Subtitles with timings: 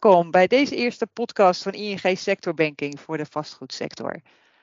[0.00, 4.20] Welkom bij deze eerste podcast van ING Sectorbanking voor de vastgoedsector.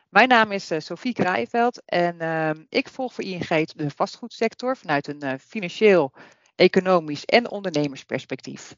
[0.10, 5.08] Mijn naam is uh, Sophie Kraaienveld en uh, ik volg voor ING de vastgoedsector vanuit
[5.08, 6.12] een uh, financieel,
[6.56, 8.76] economisch en ondernemersperspectief.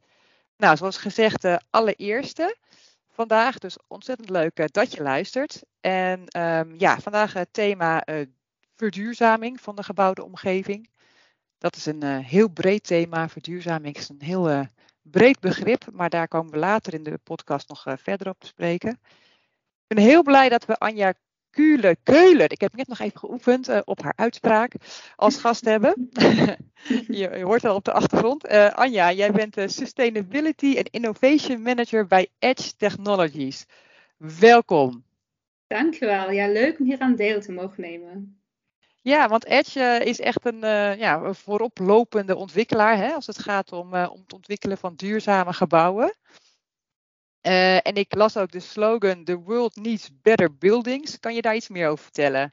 [0.57, 2.56] Nou, zoals gezegd, de allereerste
[3.10, 5.64] vandaag, dus ontzettend leuk dat je luistert.
[5.82, 8.04] En um, ja, vandaag het thema
[8.76, 10.90] verduurzaming van de gebouwde omgeving.
[11.57, 13.29] Dat is een heel breed thema.
[13.29, 14.68] Verduurzaming is een heel
[15.11, 19.00] breed begrip, maar daar komen we later in de podcast nog verder op te spreken.
[19.87, 21.14] Ik ben heel blij dat we Anja
[22.04, 24.73] Keulen, ik heb net nog even geoefend uh, op haar uitspraak,
[25.15, 26.09] als gast hebben.
[27.19, 28.51] je, hoort al op de achtergrond.
[28.51, 33.66] Uh, Anja, jij bent de Sustainability and Innovation Manager bij Edge Technologies.
[34.17, 35.03] Welkom.
[35.67, 36.31] Dankjewel.
[36.31, 38.34] Ja, leuk om hier aan deel te mogen nemen.
[39.05, 43.72] Ja, want Edge uh, is echt een uh, ja, vooroplopende ontwikkelaar hè, als het gaat
[43.72, 46.16] om, uh, om het ontwikkelen van duurzame gebouwen.
[47.42, 51.20] en ik las ook de slogan The World Needs Better Buildings.
[51.20, 52.50] Kan je daar iets meer over vertellen?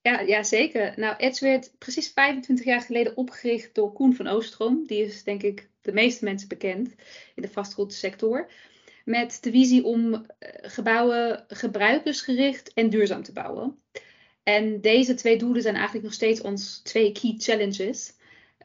[0.00, 0.92] Ja, ja, zeker.
[0.96, 4.86] Nou, Edge werd precies 25 jaar geleden opgericht door Koen van Oostrom.
[4.86, 6.94] Die is denk ik de meeste mensen bekend
[7.34, 8.50] in de vastgoedsector.
[9.04, 10.26] Met de visie om
[10.62, 13.82] gebouwen gebruikersgericht en duurzaam te bouwen.
[14.48, 18.12] En deze twee doelen zijn eigenlijk nog steeds ons twee key challenges.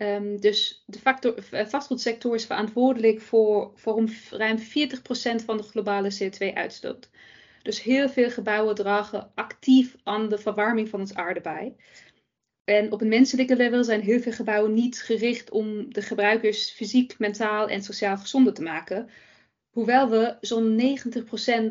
[0.02, 4.62] Um, dus de factor, vastgoedsector is verantwoordelijk voor, voor ruim 40%
[5.46, 7.10] van de globale CO2-uitstoot.
[7.62, 11.76] Dus heel veel gebouwen dragen actief aan de verwarming van ons aarde bij.
[12.64, 17.20] En op een menselijke level zijn heel veel gebouwen niet gericht om de gebruikers fysiek,
[17.20, 19.10] mentaal en sociaal gezonder te maken.
[19.70, 20.98] Hoewel we zo'n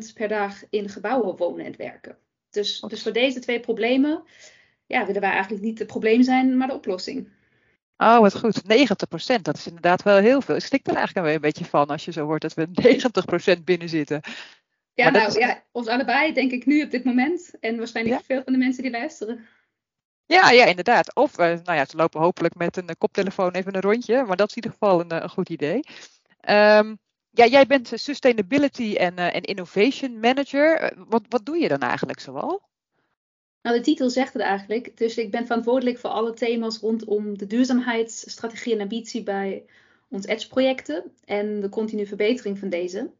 [0.09, 2.17] 90% per dag in gebouwen wonen en werken.
[2.53, 4.23] Dus, dus voor deze twee problemen
[4.85, 7.29] ja, willen wij eigenlijk niet het probleem zijn, maar de oplossing.
[7.97, 8.61] Oh, wat goed.
[8.61, 10.55] 90%, dat is inderdaad wel heel veel.
[10.55, 12.67] Ik stik er eigenlijk een beetje van als je zo hoort dat we
[13.59, 14.21] 90% binnen zitten.
[14.93, 15.33] Ja, nou is...
[15.33, 17.53] ja, ons allebei denk ik nu op dit moment.
[17.59, 18.25] En waarschijnlijk ja?
[18.25, 19.45] veel van de mensen die luisteren.
[20.25, 21.15] Ja, ja, inderdaad.
[21.15, 24.23] Of, uh, nou ja, ze lopen hopelijk met een koptelefoon even een rondje.
[24.23, 25.79] Maar dat is in ieder geval een, een goed idee.
[26.49, 26.99] Um,
[27.33, 30.93] ja, jij bent Sustainability en, uh, Innovation Manager.
[31.07, 32.61] Wat, wat doe je dan eigenlijk zoal?
[33.61, 34.97] Nou, de titel zegt het eigenlijk.
[34.97, 39.65] Dus ik ben verantwoordelijk voor alle thema's rondom de duurzaamheidsstrategie en ambitie bij
[40.09, 43.11] ons Edge-projecten en de continue verbetering van deze.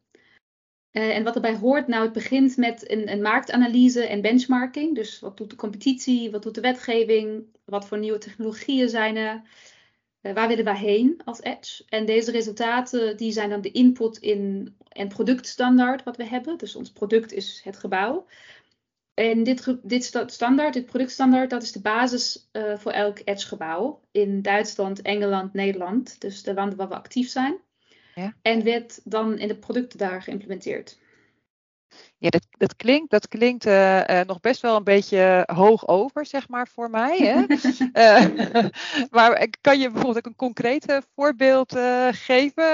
[0.92, 4.96] En wat erbij hoort, nou, het begint met een, een, marktanalyse en benchmarking.
[4.96, 9.42] Dus wat doet de competitie, wat doet de wetgeving, wat voor nieuwe technologieën zijn er,
[10.32, 11.84] waar willen wij heen als Edge?
[11.90, 16.58] En deze resultaten die zijn dan de input in een productstandaard wat we hebben.
[16.58, 18.26] Dus ons product is het gebouw.
[19.14, 24.42] En dit, dit standaard, dit productstandaard, dat is de basis uh, voor elk Edge-gebouw in
[24.42, 26.22] Duitsland, Engeland, Nederland.
[26.22, 27.58] Dus de landen waar we actief zijn.
[28.16, 28.34] Ja.
[28.42, 31.00] En werd dan in de producten daar geïmplementeerd.
[32.18, 36.26] Ja, dat, dat klinkt, dat klinkt uh, uh, nog best wel een beetje hoog over,
[36.26, 37.18] zeg maar, voor mij.
[37.18, 37.46] Hè?
[37.94, 38.66] uh,
[39.16, 41.72] maar kan je bijvoorbeeld ook een concreet voorbeeld
[42.12, 42.66] geven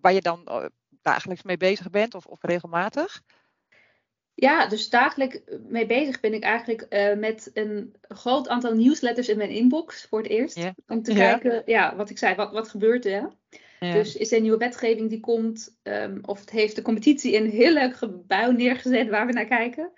[0.00, 0.70] waar je dan
[1.02, 3.22] dagelijks mee bezig bent of, of regelmatig?
[4.34, 6.86] Ja, dus dagelijks mee bezig ben ik eigenlijk
[7.18, 10.56] met een groot aantal nieuwsletters in mijn inbox voor het eerst.
[10.56, 10.72] Yeah.
[10.86, 11.40] Om te yeah.
[11.40, 13.30] kijken, ja, wat ik zei, wat, wat gebeurt er?
[13.80, 13.92] Ja.
[13.92, 17.50] Dus is er een nieuwe wetgeving die komt, um, of het heeft de competitie een
[17.50, 19.90] heel leuk gebouw neergezet waar we naar kijken.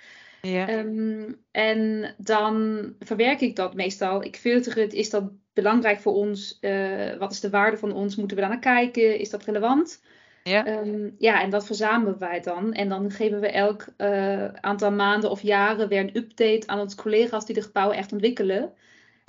[0.42, 0.78] Ja.
[0.78, 4.24] Um, en dan verwerk ik dat meestal.
[4.24, 4.92] Ik filter het.
[4.92, 6.58] Is dat belangrijk voor ons?
[6.60, 8.16] Uh, wat is de waarde van ons?
[8.16, 9.18] Moeten we daar naar kijken?
[9.18, 10.02] Is dat relevant?
[10.42, 10.66] Ja.
[10.66, 12.72] Um, ja, en dat verzamelen wij dan.
[12.72, 16.96] En dan geven we elk uh, aantal maanden of jaren weer een update aan onze
[16.96, 18.72] collega's die de gebouwen echt ontwikkelen.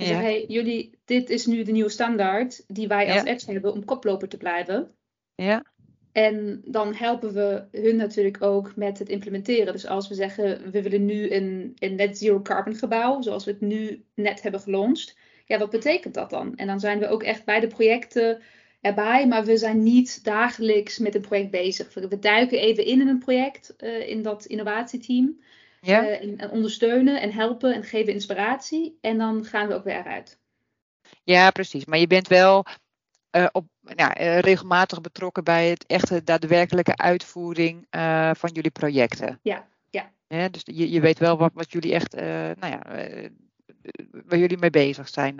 [0.01, 0.21] En ja.
[0.21, 3.25] hey, jullie, dit is nu de nieuwe standaard die wij als ja.
[3.25, 4.91] Edge hebben om koploper te blijven.
[5.35, 5.65] Ja.
[6.11, 9.73] En dan helpen we hun natuurlijk ook met het implementeren.
[9.73, 13.51] Dus als we zeggen, we willen nu een, een net zero carbon gebouw, zoals we
[13.51, 15.17] het nu net hebben gelaunched.
[15.45, 16.55] Ja, wat betekent dat dan?
[16.55, 18.41] En dan zijn we ook echt bij de projecten
[18.81, 21.93] erbij, maar we zijn niet dagelijks met een project bezig.
[21.93, 25.39] We duiken even in in een project, uh, in dat innovatieteam.
[25.85, 26.03] Ja.
[26.03, 28.97] Uh, en, en, ondersteunen en helpen en geven inspiratie.
[29.01, 30.39] En dan gaan we ook weer eruit.
[31.23, 31.85] Ja, precies.
[31.85, 32.65] Maar je bent wel
[33.31, 37.87] uh, op, nou, uh, regelmatig betrokken bij het echte daadwerkelijke uitvoering
[38.37, 39.39] van jullie projecten.
[39.41, 40.11] Ja, ja.
[40.27, 42.81] ja dus je, je weet wel wat, wat jullie echt, nou ja,
[44.11, 45.39] waar jullie mee bezig zijn.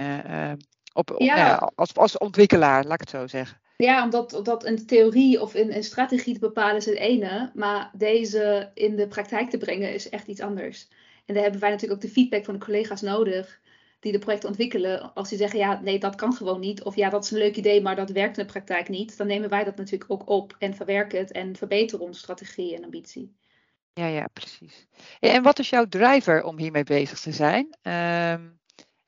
[0.93, 1.35] op, ja.
[1.35, 3.60] Nou als, als ontwikkelaar, laat ik het zo zeggen.
[3.81, 7.91] Ja, omdat dat een theorie of een, een strategie te bepalen is het ene, maar
[7.93, 10.87] deze in de praktijk te brengen is echt iets anders.
[11.25, 13.59] En daar hebben wij natuurlijk ook de feedback van de collega's nodig.
[13.99, 16.83] die de projecten ontwikkelen, als die zeggen, ja, nee, dat kan gewoon niet.
[16.83, 19.17] Of ja, dat is een leuk idee, maar dat werkt in de praktijk niet.
[19.17, 22.83] Dan nemen wij dat natuurlijk ook op en verwerken het en verbeteren onze strategie en
[22.83, 23.35] ambitie.
[23.93, 24.87] Ja, ja, precies.
[25.19, 27.77] En wat is jouw driver om hiermee bezig te zijn?
[27.81, 28.60] Um,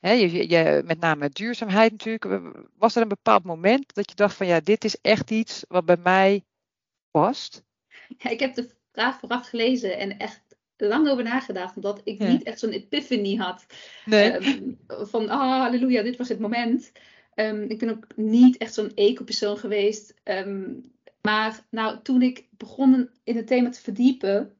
[0.10, 2.56] je, je, met name duurzaamheid natuurlijk.
[2.78, 5.86] Was er een bepaald moment dat je dacht van ja, dit is echt iets wat
[5.86, 6.44] bij mij
[7.12, 7.64] past?
[8.18, 10.42] Ja, ik heb de vraag vooraf gelezen en echt
[10.78, 13.66] lang over nagedacht, omdat ik niet echt zo'n epiphany had.
[14.06, 14.32] Nee.
[14.32, 16.92] Ehm, van, ah, halleluja, dit was het moment.
[17.34, 20.14] Ehm, ik ben ook niet echt zo'n eco-persoon geweest.
[20.24, 20.72] Ehm,
[21.22, 24.58] maar nou, toen ik begon in het thema te verdiepen,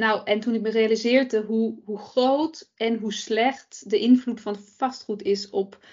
[0.00, 4.56] nou, en toen ik me realiseerde hoe, hoe groot en hoe slecht de invloed van
[4.76, 5.84] vastgoed is op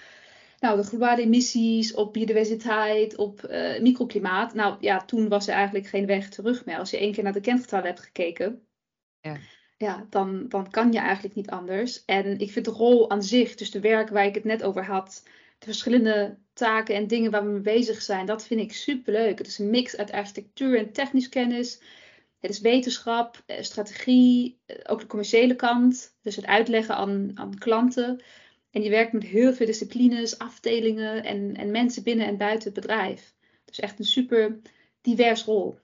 [0.58, 4.54] nou, de globale emissies, op biodiversiteit, op uh, microklimaat.
[4.54, 6.78] Nou ja, toen was er eigenlijk geen weg terug meer.
[6.78, 8.62] Als je één keer naar de kentgetallen hebt gekeken,
[9.20, 9.36] ja.
[9.76, 12.04] Ja, dan, dan kan je eigenlijk niet anders.
[12.04, 14.84] En ik vind de rol aan zich, dus de werk waar ik het net over
[14.84, 15.22] had,
[15.58, 19.38] de verschillende taken en dingen waar we mee bezig zijn, dat vind ik superleuk.
[19.38, 21.80] Het is een mix uit architectuur en technisch kennis.
[22.40, 26.16] Het is wetenschap, eh, strategie, eh, ook de commerciële kant.
[26.22, 28.22] Dus het uitleggen aan, aan klanten.
[28.70, 32.80] En je werkt met heel veel disciplines, afdelingen en, en mensen binnen en buiten het
[32.80, 33.34] bedrijf.
[33.64, 34.58] Dus echt een super
[35.00, 35.78] divers rol.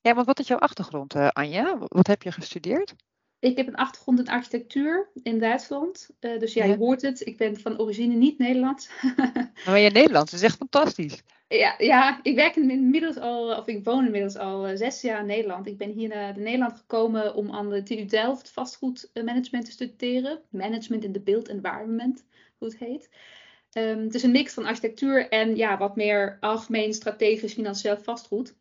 [0.00, 1.78] Ja, want wat is jouw achtergrond, uh, Anja?
[1.78, 2.94] Wat heb je gestudeerd?
[3.38, 6.08] Ik heb een achtergrond in architectuur in Duitsland.
[6.20, 7.26] Uh, dus ja, je hoort het.
[7.26, 8.90] Ik ben van origine niet Nederlands.
[9.66, 11.22] maar je Nederlands, dat is echt fantastisch.
[11.52, 15.26] Ja, ja, ik werk inmiddels al, of ik woon inmiddels al uh, zes jaar in
[15.26, 15.66] Nederland.
[15.66, 20.42] Ik ben hier naar Nederland gekomen om aan de TU Delft vastgoedmanagement te studeren.
[20.50, 22.24] Management in the build environment,
[22.58, 23.10] hoe het heet.
[23.72, 28.56] Um, het is een mix van architectuur en ja, wat meer algemeen strategisch financieel vastgoed.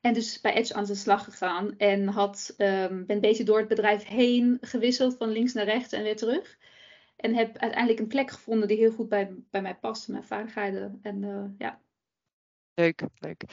[0.00, 3.58] En dus bij Edge aan de slag gegaan en had, um, ben een beetje door
[3.58, 6.58] het bedrijf heen gewisseld van links naar rechts en weer terug.
[7.22, 10.98] En heb uiteindelijk een plek gevonden die heel goed bij, bij mij past, mijn vaardigheden.
[11.02, 11.80] En uh, ja.
[12.74, 13.44] Leuk, leuk.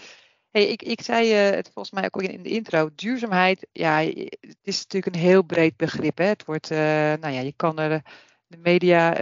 [0.52, 2.90] Hey, ik, ik zei uh, het volgens mij ook in de intro.
[2.96, 4.00] Duurzaamheid, ja,
[4.40, 6.18] het is natuurlijk een heel breed begrip.
[6.18, 6.26] Hè.
[6.26, 6.78] Het wordt, uh,
[7.14, 8.02] nou ja, je kan er
[8.48, 9.16] de media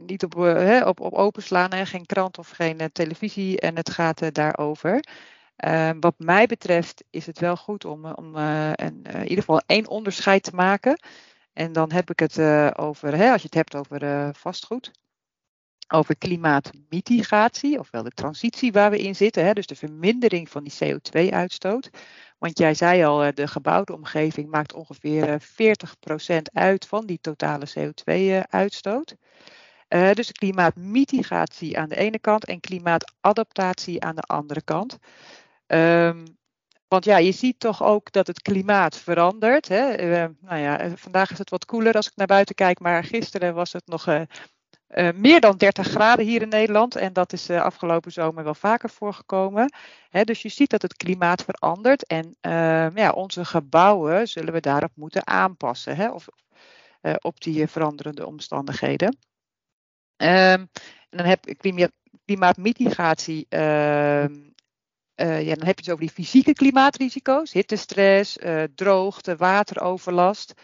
[0.00, 0.36] niet op,
[0.84, 1.72] op, op openslaan.
[1.72, 1.86] Hè.
[1.86, 3.60] Geen krant of geen televisie.
[3.60, 5.04] En het gaat daarover.
[5.56, 8.36] Ehm, wat mij betreft is het wel goed om, om
[8.76, 10.98] in ieder geval één onderscheid te maken.
[11.58, 14.90] En dan heb ik het uh, over, hè, als je het hebt over uh, vastgoed,
[15.88, 20.72] over klimaatmitigatie, ofwel de transitie waar we in zitten, hè, dus de vermindering van die
[20.84, 21.90] CO2-uitstoot.
[22.38, 27.66] Want jij zei al, uh, de gebouwde omgeving maakt ongeveer 40% uit van die totale
[27.78, 29.14] CO2-uitstoot.
[29.88, 34.98] dus klimaatmitigatie aan de ene kant en klimaatadaptatie aan de andere kant.
[35.66, 36.37] Um,
[36.88, 39.68] want ja, je ziet toch ook dat het klimaat verandert.
[39.68, 40.00] Hè?
[40.00, 43.04] Uh, nou ja, eh, vandaag is het wat koeler als ik naar buiten kijk, maar
[43.04, 44.22] gisteren was het nog uh,
[45.14, 46.96] meer dan 30 graden hier in Nederland.
[46.96, 49.72] En dat is afgelopen zomer wel vaker voorgekomen.
[50.10, 50.22] Hè?
[50.22, 52.06] Dus je ziet dat het klimaat verandert.
[52.06, 52.36] En
[52.94, 55.96] ja, onze gebouwen zullen we daarop moeten aanpassen.
[55.96, 56.10] Hè?
[56.10, 56.26] Of
[57.20, 59.16] op die veranderende omstandigheden.
[60.16, 60.68] Um,
[61.08, 61.84] en dan heb ik
[62.24, 63.46] klimaatmitigatie.
[65.18, 70.54] Ehm, uh, ja, dan heb je het over die fysieke klimaatrisico's, hittestress, uh, droogte, wateroverlast.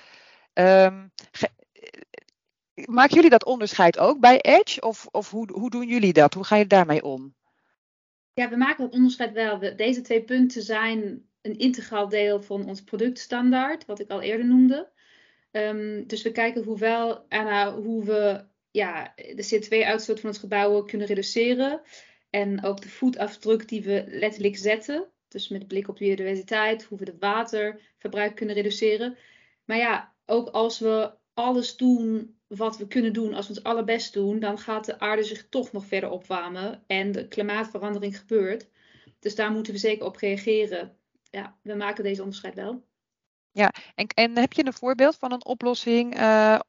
[0.53, 1.13] Um,
[3.07, 4.81] jullie dat onderscheid ook bij Edge?
[4.81, 6.35] Of, of hoe, hoe doen jullie dat?
[6.35, 7.35] Hoe ga je daarmee om?
[8.33, 9.59] Ja, we maken het onderscheid wel.
[9.77, 14.93] Deze twee punten zijn een integraal deel van ons productstandaard, wat ik al eerder noemde.
[15.51, 17.27] Um, dus we kijken hoewel,
[17.75, 21.81] hoe we ja, de CO2-uitstoot van het gebouw kunnen reduceren.
[22.35, 25.07] En ook de voetafdruk die we letterlijk zetten.
[25.29, 29.17] Dus met blik op biodiversiteit, hoe we het waterverbruik kunnen reduceren.
[29.65, 34.13] Maar ja, ook als we alles doen wat we kunnen doen, als we het allerbest
[34.13, 38.69] doen, dan gaat de aarde zich toch nog verder opwarmen en de klimaatverandering gebeurt.
[39.19, 40.97] Dus daar moeten we zeker op reageren.
[41.31, 42.85] Ja, we maken deze onderscheid wel.
[43.51, 46.61] Ja, en, en heb je een voorbeeld van een oplossing uh,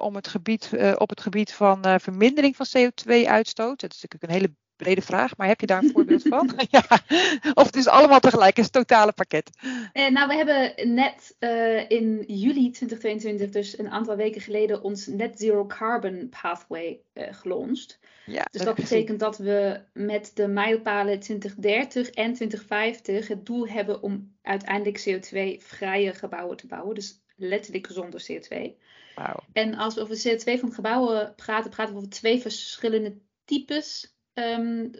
[0.00, 3.80] om het gebied, uh, op het gebied van vermindering van CO2-uitstoot?
[3.80, 6.52] Dat is natuurlijk een hele brede vraag, maar heb je daar een voorbeeld van?
[6.70, 6.84] ja.
[7.54, 9.50] Of het is allemaal tegelijk, een totale pakket.
[9.92, 15.06] Eh, nou, we hebben net uh, in juli 2022, dus een aantal weken geleden, ons
[15.06, 17.98] Net Zero Carbon Pathway uh, gelaunched.
[18.26, 24.02] Ja, dus dat betekent dat we met de mijlpalen 2030 en 2050 het doel hebben
[24.02, 26.94] om uiteindelijk CO2-vrije gebouwen te bouwen.
[26.94, 28.56] Dus letterlijk zonder CO2.
[29.14, 29.36] Wow.
[29.52, 34.90] En als we over CO2 van gebouwen praten, praten we over twee verschillende types um,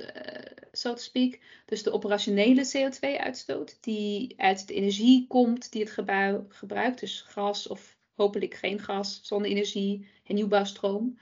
[0.72, 1.38] so to speak.
[1.66, 7.66] Dus de operationele CO2-uitstoot, die uit de energie komt die het gebouw gebruikt, dus gas
[7.66, 11.18] of hopelijk geen gas, zonne-energie, hernieuwbare stroom.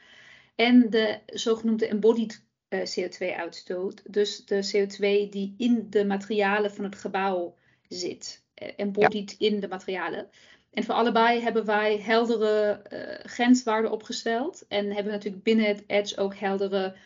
[0.55, 4.03] En de zogenoemde embodied uh, CO2-uitstoot.
[4.13, 7.55] Dus de CO2 die in de materialen van het gebouw
[7.89, 8.45] zit.
[8.77, 10.29] embodied in de materialen.
[10.71, 14.67] En voor allebei hebben wij heldere uh, grenswaarden opgesteld.
[14.69, 16.97] En hebben we natuurlijk binnen het Edge ook heldere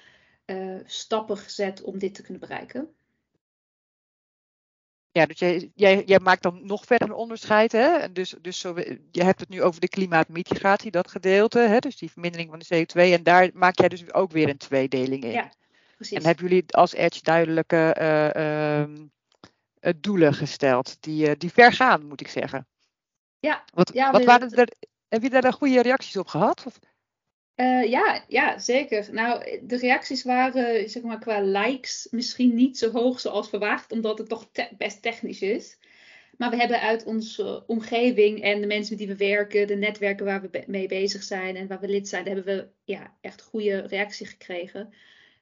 [0.47, 2.95] uh, stappen gezet om dit te kunnen bereiken.
[5.13, 7.73] Ja, dus jij, jij, jij, maakt dan nog verder een onderscheid.
[7.73, 8.13] Hè?
[8.13, 8.75] Dus, dus zo,
[9.11, 11.59] je hebt het nu over de klimaatmitigatie, dat gedeelte.
[11.59, 11.79] Hè?
[11.79, 13.13] Dus die vermindering van de CO2.
[13.13, 15.31] En daar maak jij dus ook weer een tweedeling in.
[15.31, 15.53] Ja,
[15.97, 16.19] precies.
[16.19, 20.97] En hebben jullie als Edge duidelijke uh, uh, doelen gesteld?
[21.01, 22.67] Die, die ver gaan, moet ik zeggen.
[23.39, 23.65] Ja.
[23.75, 24.69] Wat, ja, wat waren er,
[25.09, 26.67] heb je daar goede reacties op gehad?
[26.67, 26.79] Of?
[27.57, 29.09] Uh, ja, ja, zeker.
[29.13, 34.19] Nou, de reacties waren zeg maar, qua likes misschien niet zo hoog zoals verwacht, omdat
[34.19, 35.79] het toch best technisch is.
[36.37, 40.25] Maar we hebben uit onze omgeving en de mensen met wie we werken, de netwerken
[40.25, 43.81] waar we mee bezig zijn en waar we lid zijn, hebben we ja, echt goede
[43.81, 44.95] reactie gekregen.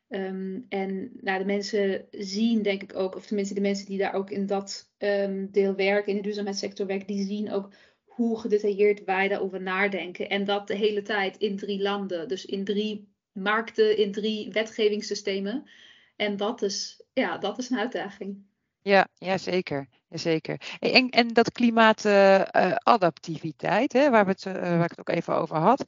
[0.09, 4.15] Um, en nou, de mensen zien, denk ik ook, of tenminste de mensen die daar
[4.15, 7.73] ook in dat um, deel werken, in de duurzaamheidssector werken, die zien ook
[8.15, 10.29] hoe gedetailleerd wij daarover nadenken.
[10.29, 15.69] En dat de hele tijd in drie landen, dus in drie markten, in drie wetgevingssystemen.
[16.17, 18.45] En dat is, ja, dat is een uitdaging.
[18.83, 19.89] Ja, ja zeker.
[20.11, 20.61] Zeker.
[20.79, 25.57] En, en dat klimaatadaptiviteit, uh, waar, we het, uh, waar ik het ook even over
[25.57, 25.85] had.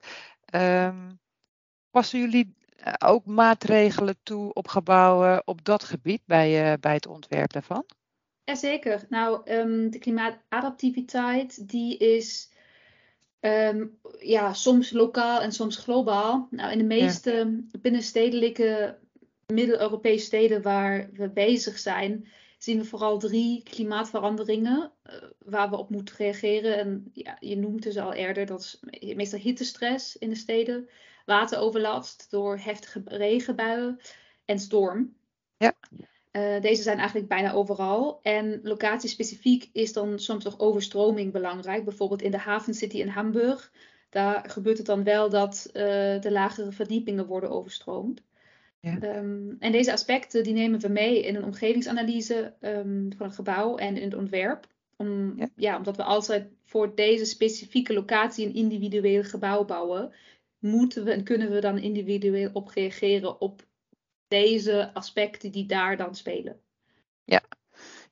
[0.54, 1.18] Um,
[1.90, 7.06] passen jullie eh, ook maatregelen toe op gebouwen op dat gebied bij, uh, bij het
[7.06, 7.84] ontwerp daarvan?
[8.44, 9.06] Jazeker.
[9.08, 12.50] Nou, um, de klimaatadaptiviteit die is
[13.40, 16.48] um, ja, soms lokaal en soms globaal.
[16.50, 17.78] Nou, in de meeste ja.
[17.80, 18.98] binnenstedelijke
[19.46, 25.90] Middel-Europese steden waar we bezig zijn, zien we vooral drie klimaatveranderingen uh, waar we op
[25.90, 26.78] moeten reageren.
[26.78, 28.80] En ja, je noemde ze al eerder, dat is
[29.14, 30.88] meestal hittestress in de steden,
[31.26, 34.00] wateroverlast door heftige regenbuien
[34.44, 35.14] en storm.
[35.56, 35.74] Ja.
[36.36, 38.18] Uh, deze zijn eigenlijk bijna overal.
[38.22, 41.84] En locatiespecifiek is dan soms nog overstroming belangrijk.
[41.84, 43.72] Bijvoorbeeld in de City in Hamburg.
[44.10, 45.72] Daar gebeurt het dan wel dat uh,
[46.20, 48.22] de lagere verdiepingen worden overstroomd.
[48.80, 49.16] Ja.
[49.16, 53.76] Um, en deze aspecten die nemen we mee in een omgevingsanalyse um, van het gebouw
[53.76, 54.66] en in het ontwerp.
[54.96, 55.48] Om, ja.
[55.56, 55.76] ja.
[55.76, 60.12] omdat we altijd voor deze specifieke locatie een individueel gebouw bouwen,
[60.58, 63.62] moeten we en kunnen we dan individueel op reageren op
[64.28, 66.60] deze aspecten die daar dan spelen.
[67.24, 67.42] Ja,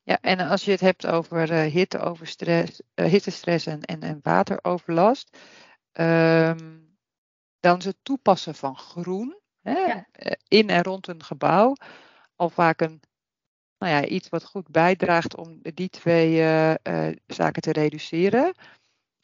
[0.02, 4.00] ja en als je het hebt over uh, hitte, over stress, uh, hittestress en, en,
[4.00, 5.37] en wateroverlast,
[5.92, 6.97] um,
[7.61, 10.07] dan is het toepassen van groen hè, ja.
[10.12, 11.75] Eh, in en rond een gebouw
[12.37, 13.00] al vaak een,
[13.78, 16.75] nou ja, iets wat goed bijdraagt om die twee uh,
[17.26, 18.54] zaken te reduceren.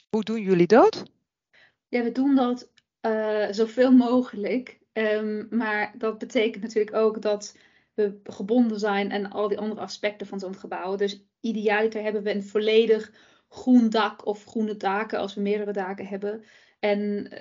[0.08, 1.02] Hoe doen jullie dat?
[1.88, 2.68] Ja, we doen dat
[3.50, 4.78] zoveel mogelijk.
[4.98, 7.56] Um, maar dat betekent natuurlijk ook dat
[7.94, 10.96] we gebonden zijn aan al die andere aspecten van zo'n gebouw.
[10.96, 13.12] Dus idealiter hebben we een volledig
[13.48, 16.44] groen dak of groene daken als we meerdere daken hebben.
[16.78, 17.00] En
[17.32, 17.38] uh,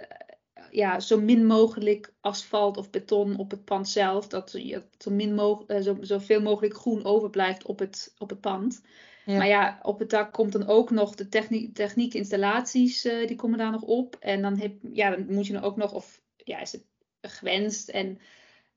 [0.71, 4.27] ja, zo min mogelijk asfalt of beton op het pand zelf.
[4.27, 8.41] Dat je zo min mogelijk, uh, zo, zoveel mogelijk groen overblijft op het, op het
[8.41, 8.81] pand.
[9.25, 9.37] Ja.
[9.37, 13.35] Maar ja, op het dak komt dan ook nog de technie techniek installaties, uh, die
[13.35, 14.15] komen daar nog op.
[14.19, 16.83] En dan, heb, ja, dan moet je dan ook nog, of ja, is het
[17.29, 17.89] gewenst.
[17.89, 18.19] En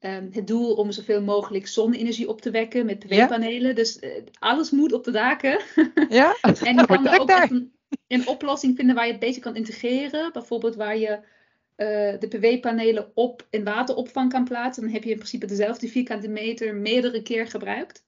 [0.01, 3.69] um, het doel om zoveel mogelijk zonne-energie op te wekken met PV-panelen.
[3.69, 3.75] Ja.
[3.75, 5.61] Dus uh, alles moet op de daken.
[6.09, 7.73] Ja, en je kan er ook echt een,
[8.09, 10.33] een, oplossing vinden waar je het beter kan integreren.
[10.33, 14.83] Bijvoorbeeld waar je uh, de PV-panelen op in wateropvang kan plaatsen.
[14.83, 18.05] Dan heb je in principe dezelfde vierkante meter meerdere keer gebruikt.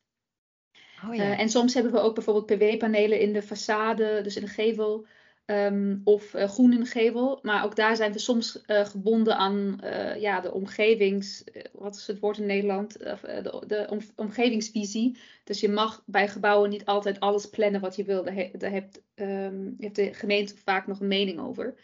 [1.05, 1.23] Oh, ja.
[1.23, 5.07] uh, en soms hebben we ook bijvoorbeeld PV-panelen in de façade, dus in de gevel.
[5.53, 7.39] Um, of uh, gevel.
[7.43, 11.45] Maar ook daar zijn we soms uh, gebonden aan uh, ja, de omgevings...
[11.73, 12.99] wat is het woord in Nederland?
[12.99, 15.19] de, de om, omgevingsvisie.
[15.45, 18.25] Dus je mag bij gebouwen niet altijd alles plannen wat je wil.
[18.25, 21.75] Daar, he, daar hebt, um, heeft de gemeente vaak nog een mening over.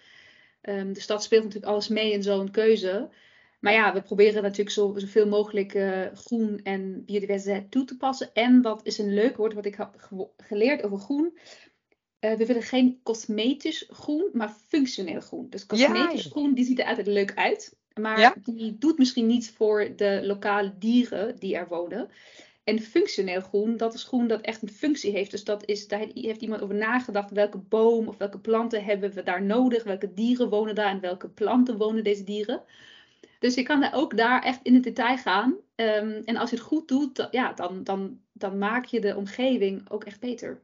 [0.62, 3.08] Um, dus dat speelt natuurlijk alles mee in zo'n keuze.
[3.60, 5.78] Maar ja, we proberen natuurlijk zo, zoveel mogelijk
[6.14, 8.30] groen en biodiversiteit toe te passen.
[8.32, 11.38] En wat is een leuk woord wat ik heb geleerd over groen
[12.20, 15.46] uh, we willen geen cosmetisch groen, maar functioneel groen.
[15.50, 16.30] Dus cosmetisch ja.
[16.30, 17.76] groen, die ziet er altijd leuk uit.
[17.94, 18.34] Maar ja.
[18.42, 22.10] die doet misschien niet voor de lokale dieren die er wonen.
[22.64, 25.30] En functioneel groen, dat is groen dat echt een functie heeft.
[25.30, 27.30] Dus dat is, daar heeft iemand over nagedacht.
[27.30, 29.84] Welke boom of welke planten hebben we daar nodig?
[29.84, 32.62] Welke dieren wonen daar en welke planten wonen deze dieren?
[33.38, 35.56] Dus je kan daar ook daar echt in het detail gaan.
[35.76, 39.16] Um, en als je het goed doet, dan, ja, dan, dan, dan maak je de
[39.16, 40.62] omgeving ook echt beter.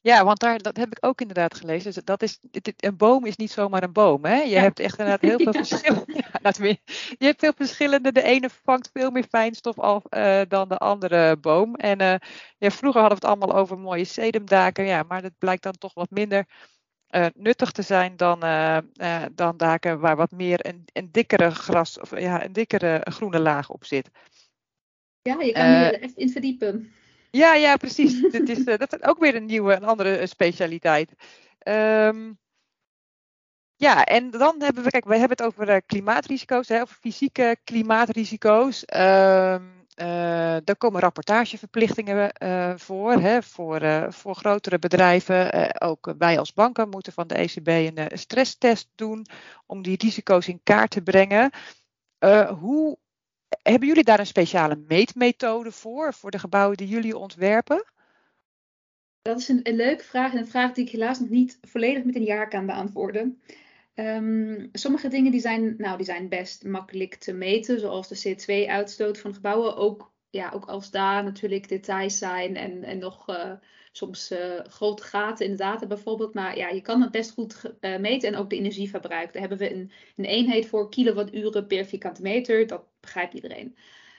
[0.00, 1.92] Ja, want daar, dat heb ik ook inderdaad gelezen.
[1.92, 2.38] Dus dat is,
[2.76, 4.24] een boom is niet zomaar een boom.
[4.24, 4.40] Hè?
[4.40, 6.04] Je hebt echt inderdaad heel veel verschillen.
[6.06, 6.52] Ja,
[7.18, 8.12] je hebt veel verschillende.
[8.12, 11.74] De ene vangt veel meer fijnstof af uh, dan de andere boom.
[11.74, 12.14] En uh,
[12.58, 14.84] ja, vroeger hadden we het allemaal over mooie sedumdaken.
[14.84, 16.46] Ja, maar dat blijkt dan toch wat minder
[17.10, 18.40] uh, nuttig te zijn dan,
[19.34, 23.70] dan daken waar wat meer een, een dikkere gras of ja, een dikkere groene laag
[23.70, 24.10] op zit.
[25.22, 26.92] Ja, je kan je er echt in verdiepen.
[27.34, 28.20] Ja, ja, precies.
[28.32, 31.14] dat, is, dat is ook weer een nieuwe, een andere specialiteit.
[31.68, 32.38] Um,
[33.76, 37.56] ja, en dan hebben we, kijk, we hebben het over uh, klimaatrisico's, hè, over fysieke
[37.64, 38.82] klimaatrisico's.
[38.94, 42.32] Um, uh, er komen rapportageverplichtingen
[42.80, 45.80] voor, hè, voor, voor grotere bedrijven.
[45.80, 49.26] ook wij als banken moeten van de ECB een stresstest doen
[49.66, 51.50] om die risico's in kaart te brengen.
[52.58, 52.98] hoe
[53.62, 57.84] hebben jullie daar een speciale meetmethode voor, voor de gebouwen die jullie ontwerpen?
[59.22, 62.14] Dat is een, leuke vraag en een vraag die ik helaas nog niet volledig met
[62.14, 63.42] een jaar kan beantwoorden.
[63.94, 69.18] Um, sommige dingen die zijn, nou, die zijn best makkelijk te meten, zoals de CO2-uitstoot
[69.18, 69.76] van gebouwen.
[69.76, 73.52] Ook, ja, ook als daar natuurlijk details zijn en, en nog uh,
[73.96, 76.34] soms uh, grote gaten in de data bijvoorbeeld.
[76.34, 79.32] Maar ja, je kan het best goed uh, meten en ook de energieverbruik.
[79.32, 82.66] Daar hebben we een, een eenheid voor kilowatturen per vierkante meter.
[82.66, 83.76] Dat begrijpt iedereen.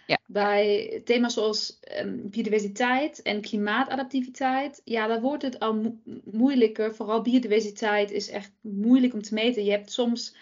[0.08, 0.20] Ja.
[0.26, 6.96] Bij thema's zoals um, biodiversiteit en klimaatadaptiviteit, ja, daar wordt het al mo moeilijker.
[6.96, 9.64] Vooral biodiversiteit is echt moeilijk om te meten.
[9.64, 10.36] Je hebt soms,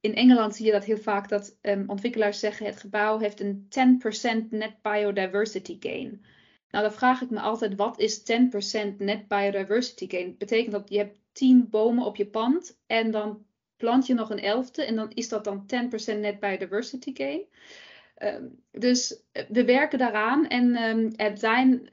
[0.00, 3.68] in Engeland zie je dat heel vaak, dat um, ontwikkelaars zeggen het gebouw heeft een
[4.44, 6.24] 10% net biodiversity gain.
[6.76, 10.26] Nou, dan vraag ik me altijd, wat is 10% net biodiversity gain?
[10.26, 14.30] Dat betekent dat je hebt 10 bomen op je pand en dan plant je nog
[14.30, 15.66] een elfte en dan is dat dan
[16.16, 17.44] 10% net biodiversity gain.
[18.18, 21.88] Um, dus eh, we werken daaraan en um, er zijn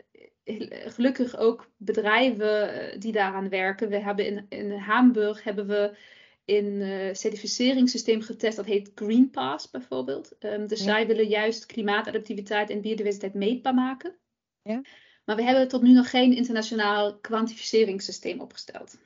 [0.85, 3.89] gelukkig ook bedrijven eh, die daaraan werken.
[3.89, 5.97] We hebben in, in Hamburg hebben we
[6.45, 10.35] een uh, certificeringssysteem getest dat heet GreenPass bijvoorbeeld.
[10.39, 14.17] Um, dus zij willen juist klimaatadaptiviteit en biodiversiteit meetbaar maken.
[14.63, 14.81] Ja.
[15.25, 18.97] Maar we hebben tot nu nog geen internationaal kwantificeringssysteem opgesteld.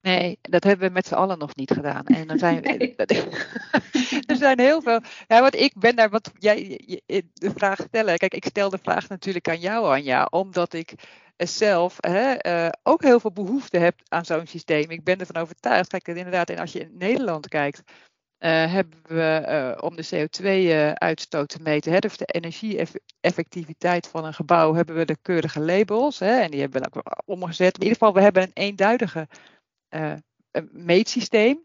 [0.00, 2.06] Nee, dat hebben we met z'n allen nog niet gedaan.
[2.06, 2.64] En dan zijn,
[4.30, 5.00] er zijn heel veel.
[5.26, 6.80] Ja, want ik ben daar, wat jij
[7.32, 8.16] de vraag stellen.
[8.16, 10.94] Kijk, ik stel de vraag natuurlijk aan jou, Anja, omdat ik
[11.36, 14.90] zelf hè, uh, ook heel veel behoefte heb aan zo'n systeem.
[14.90, 15.88] Ik ben ervan overtuigd.
[15.88, 17.82] Kijk, inderdaad, en als je in Nederland kijkt,
[18.38, 24.34] uh, hebben we uh, om de CO2-uitstoot te meten, hè, dus de energie-effectiviteit van een
[24.34, 26.18] gebouw, hebben we de keurige labels.
[26.18, 27.74] Hè, en die hebben we ook omgezet.
[27.74, 29.28] In ieder geval, we hebben een eenduidige
[29.90, 30.12] uh,
[30.70, 31.62] meetsysteem.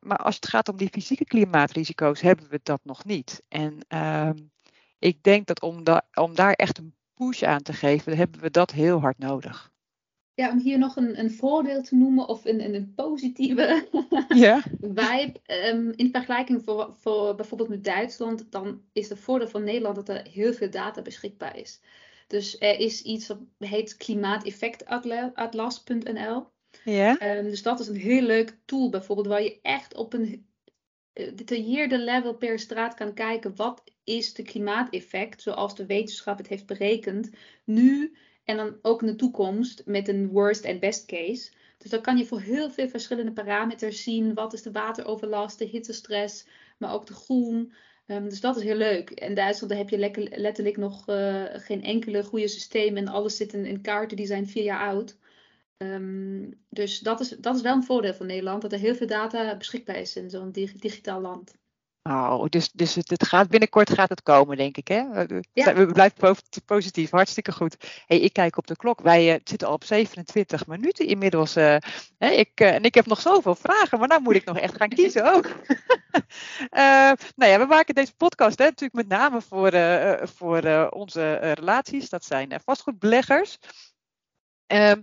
[0.00, 3.42] Maar als het gaat om die fysieke klimaatrisico's, hebben we dat nog niet.
[3.48, 4.30] En uh,
[4.98, 5.82] ik denk dat om,
[6.14, 9.72] om, daar echt een push aan te geven, hebben we dat heel hard nodig.
[10.36, 13.86] Ja, om hier nog een, een voordeel te noemen of een, een positieve
[14.28, 14.62] ja.
[14.94, 15.32] vibe.
[15.46, 20.08] Um, in vergelijking voor, voor bijvoorbeeld met Duitsland, dan is het voordeel van Nederland dat
[20.08, 21.80] er heel veel data beschikbaar is.
[22.26, 26.46] Dus er is iets dat heet klimaateffectatlas.nl.
[26.84, 27.36] Ja.
[27.36, 30.46] Um, dus dat is een heel leuk tool bijvoorbeeld, waar je echt op een
[31.14, 33.56] gedetailleerde level per straat kan kijken.
[33.56, 37.30] Wat is de klimaateffect, zoals de wetenschap het heeft berekend,
[37.64, 41.52] nu en dan ook in de toekomst met een worst en best case.
[41.78, 44.34] Dus dan kan je voor heel veel verschillende parameters zien.
[44.34, 46.46] Wat is de wateroverlast, de hittestress,
[46.78, 47.72] maar ook de groen.
[48.06, 49.10] Um, dus dat is heel leuk.
[49.10, 52.96] En Duitsland heb je letterlijk nog uh, geen enkele goede systeem.
[52.96, 55.16] En alles zit in, in kaarten die zijn vier jaar oud.
[55.76, 59.06] Um, dus dat is, dat is wel een voordeel van Nederland, dat er heel veel
[59.06, 61.54] data beschikbaar is in zo'n digitaal land.
[62.08, 64.88] Oh, dus, dus het, het, gaat binnenkort gaat het komen, denk ik.
[64.88, 65.02] Hè?
[65.52, 65.74] Ja.
[65.74, 67.76] We blijven positief, hartstikke goed.
[68.06, 69.00] Hey, ik kijk op de klok.
[69.00, 71.56] Wij uh, zitten al op 27 minuten inmiddels.
[71.56, 71.76] Uh,
[72.18, 72.28] hè?
[72.28, 74.88] Ik, uh, en ik heb nog zoveel vragen, maar nou moet ik nog echt gaan
[74.88, 75.44] kiezen ook.
[77.36, 79.72] nou ja, we maken deze podcast hè, natuurlijk met name voor,
[80.28, 82.08] voor onze relaties.
[82.08, 83.58] Dat zijn vastgoedbeleggers.
[84.66, 85.00] Ehm,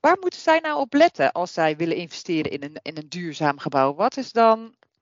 [0.00, 3.58] Waar moeten zij nou op letten als zij willen investeren in een, in een duurzaam
[3.58, 3.94] gebouw?
[3.94, 4.58] Wat is dan,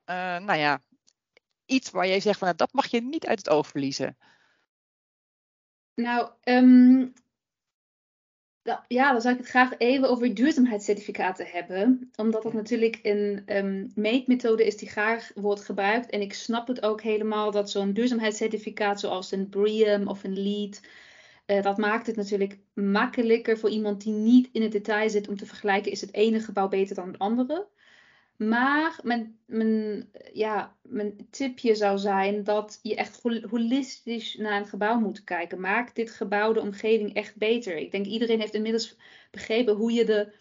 [0.07, 0.81] uh, nou ja,
[1.67, 4.17] iets waar jij zegt van nou, dat mag je niet uit het oog verliezen?
[5.95, 7.13] Nou, um,
[8.89, 12.11] ja, dan zou ik het graag even over duurzaamheidscertificaten hebben.
[12.17, 16.11] Omdat dat natuurlijk een um, meetmethode is die graag wordt gebruikt.
[16.11, 20.81] En ik snap het ook helemaal dat zo'n duurzaamheidscertificaat zoals een BREEAM of een LEED
[21.47, 25.37] uh, dat maakt het natuurlijk makkelijker voor iemand die niet in het detail zit om
[25.37, 27.67] te vergelijken, is het ene gebouw beter dan het andere.
[28.39, 28.99] Maar
[29.47, 30.77] mijn, ja,
[31.31, 35.61] tipje zou zijn dat je echt holistisch naar een gebouw moet kijken.
[35.61, 37.77] Maakt dit gebouw de omgeving echt beter?
[37.77, 38.97] Ik denk iedereen heeft inmiddels
[39.31, 40.33] begrepen hoe je de,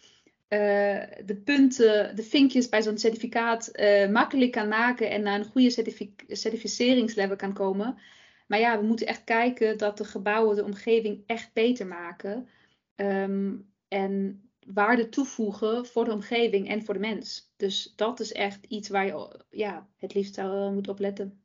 [0.48, 5.50] uh, de punten, de vinkjes bij zo'n certificaat uh, makkelijk kan maken en naar een
[5.50, 7.98] goede certific certificeringslevel kan komen.
[8.46, 12.48] Maar ja, we moeten echt kijken dat de gebouwen de omgeving echt beter maken.
[12.96, 17.52] Um, en waarde toevoegen voor de omgeving en voor de mens.
[17.56, 21.44] Dus dat is echt iets waar je ja, het liefst zou moet opletten.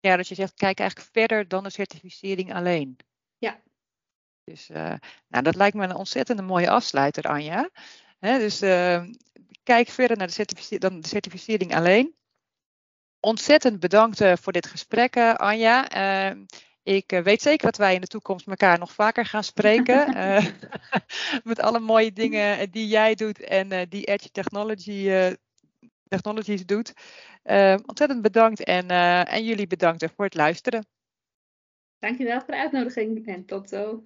[0.00, 2.96] Ja, dat je zegt, kijk eigenlijk verder dan de certificering alleen.
[3.38, 3.62] Ja.
[4.44, 4.94] Dus uh,
[5.28, 7.70] nou, dat lijkt me een ontzettend mooie afsluiter, Anja.
[8.18, 9.04] He, dus uh,
[9.62, 12.14] kijk verder naar de certificering, dan de certificering alleen.
[13.20, 15.88] Ontzettend bedankt uh, voor dit gesprek, Anja.
[16.86, 20.04] Ik eh, weet zeker dat wij in de toekomst elkaar nog vaker gaan spreken.
[20.16, 20.46] Eh,
[21.44, 25.34] met alle mooie dingen eh, die jij doet en die Edge Technology,
[26.08, 26.92] Technologies doet.
[27.86, 28.88] ontzettend bedankt en,
[29.28, 30.86] en jullie bedankt voor het luisteren.
[31.98, 34.04] Dankjewel voor de uitnodiging en tot zo.